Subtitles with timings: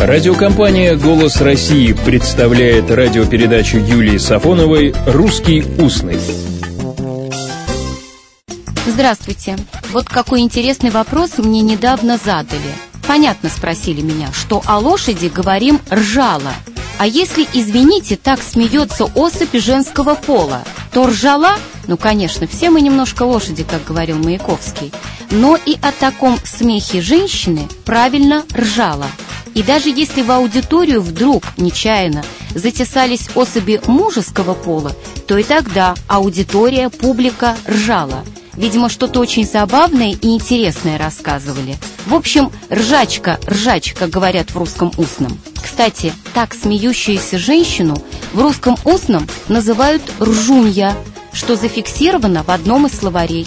[0.00, 6.18] Радиокомпания «Голос России» представляет радиопередачу Юлии Сафоновой «Русский устный».
[8.86, 9.58] Здравствуйте.
[9.92, 12.72] Вот какой интересный вопрос мне недавно задали.
[13.06, 16.54] Понятно спросили меня, что о лошади говорим «ржала».
[16.96, 20.62] А если, извините, так смеется особь женского пола,
[20.94, 21.56] то ржала,
[21.88, 24.94] ну, конечно, все мы немножко лошади, как говорил Маяковский,
[25.30, 29.06] но и о таком смехе женщины правильно ржала.
[29.54, 34.92] И даже если в аудиторию вдруг нечаянно затесались особи мужеского пола,
[35.26, 38.24] то и тогда аудитория, публика ржала.
[38.54, 41.78] Видимо, что-то очень забавное и интересное рассказывали.
[42.06, 45.38] В общем, ржачка, ржачка, говорят в русском устном.
[45.62, 47.96] Кстати, так смеющуюся женщину
[48.32, 50.96] в русском устном называют ржунья,
[51.32, 53.46] что зафиксировано в одном из словарей.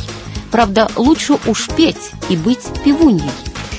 [0.52, 3.30] Правда, лучше уж петь и быть певуньей.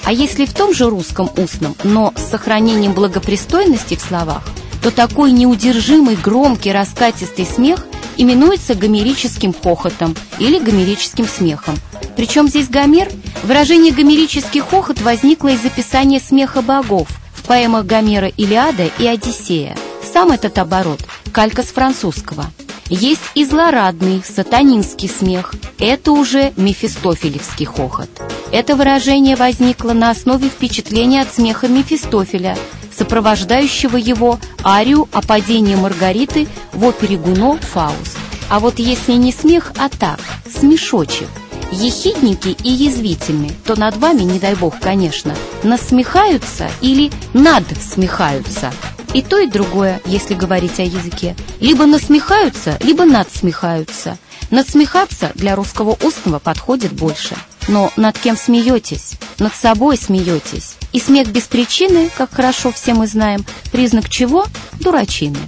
[0.06, 4.42] А если в том же русском устном, но с сохранением благопристойности в словах,
[4.82, 7.86] то такой неудержимый, громкий, раскатистый смех
[8.18, 11.76] именуется гомерическим хохотом или гомерическим смехом.
[12.16, 13.10] Причем здесь Гомер?
[13.42, 19.76] Выражение гомерический хохот возникло из описания смеха богов в поэмах Гомера «Илиада» и «Одиссея».
[20.02, 21.00] Сам этот оборот–
[21.32, 22.46] калька с французского–
[22.88, 25.54] есть и злорадный, сатанинский смех.
[25.78, 28.10] Это уже мефистофелевский хохот.
[28.52, 32.56] Это выражение возникло на основе впечатления от смеха Мефистофеля,
[32.96, 38.18] сопровождающего его арию о падении Маргариты в опере Гуно «Фауст».
[38.50, 41.28] А вот если не смех, а так, смешочек,
[41.72, 48.72] ехидники и язвительны, то над вами, не дай бог, конечно, насмехаются или надсмехаются–
[49.14, 51.34] и то, и другое, если говорить о языке.
[51.60, 54.18] Либо насмехаются, либо надсмехаются.
[54.50, 57.36] Надсмехаться для русского устного подходит больше.
[57.68, 59.12] Но над кем смеетесь?
[59.38, 60.74] Над собой смеетесь.
[60.92, 64.44] И смех без причины, как хорошо все мы знаем, признак чего?
[64.80, 65.38] Дурачины.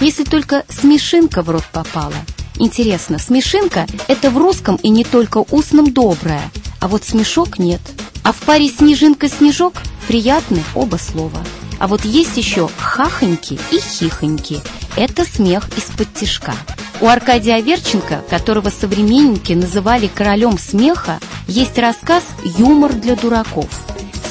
[0.00, 2.14] Если только смешинка в рот попала.
[2.56, 6.42] Интересно, смешинка– это в русском и не только устном доброе,
[6.78, 7.80] а вот смешок нет.
[8.22, 9.74] А в паре снежинка-снежок
[10.06, 11.40] приятны оба слова.
[11.84, 14.62] А вот есть еще хахоньки и хихоньки.
[14.96, 16.54] Это смех из-под тишка.
[17.02, 23.68] У Аркадия Аверченко, которого современники называли королем смеха, есть рассказ «Юмор для дураков».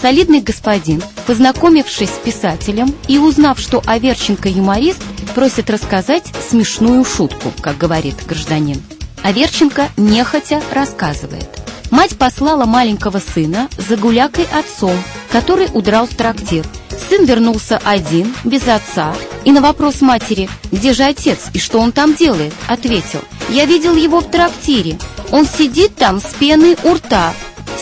[0.02, 5.04] Солидный господин, познакомившись с писателем и узнав, что Аверченко юморист,
[5.36, 8.82] просит рассказать смешную шутку, как говорит гражданин.
[9.22, 11.48] Аверченко нехотя рассказывает.
[11.92, 14.98] Мать послала маленького сына за гулякой отцом,
[15.32, 16.66] который удрал в трактир–
[16.98, 21.92] Сын вернулся один, без отца, и на вопрос матери, где же отец и что он
[21.92, 24.98] там делает, ответил, я видел его в трактире,
[25.32, 27.34] он сидит там с пеной у рта.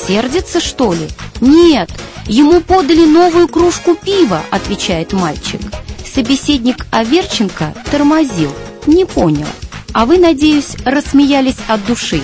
[0.07, 1.07] Сердится, что ли?
[1.41, 1.89] Нет,
[2.25, 5.61] ему подали новую кружку пива, отвечает мальчик.
[6.05, 8.51] Собеседник Аверченко тормозил,
[8.88, 9.47] не понял.
[9.94, 12.21] А вы, надеюсь, рассмеялись от души,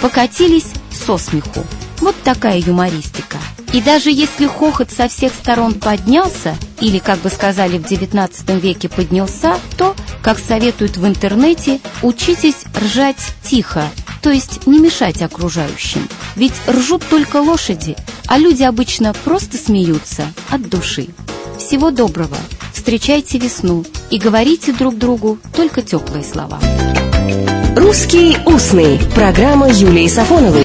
[0.00, 1.64] покатились со смеху.
[2.00, 3.36] Вот такая юмористика.
[3.72, 8.88] И даже если хохот со всех сторон поднялся, или, как бы сказали в XIX веке,
[8.88, 13.84] поднялся, то, как советуют в интернете, учитесь ржать тихо,
[14.22, 16.08] то есть не мешать окружающим.
[16.34, 21.06] Ведь ржут только лошади, а люди обычно просто смеются от души.
[21.58, 22.36] Всего доброго,
[22.72, 26.58] встречайте весну и говорите друг другу только теплые слова.
[27.76, 30.58] «Русский устный»– программа Юлии Сафоновой.